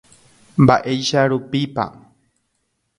[0.63, 1.85] Mba'éicha rupípa.